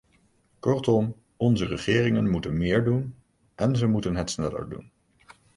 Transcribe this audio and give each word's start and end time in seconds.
Kortom, 0.59 1.11
onze 1.37 1.65
regeringen 1.67 2.29
moeten 2.29 2.57
meer 2.57 2.83
doen, 2.83 3.15
en 3.55 3.75
ze 3.75 3.87
moeten 3.87 4.15
het 4.15 4.29
sneller 4.29 4.69
doen. 4.69 4.91